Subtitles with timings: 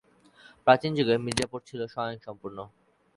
[0.67, 2.57] প্রাচীন যুগে মির্জাপুর ছিল স্বয়ংসম্পূর্ণ।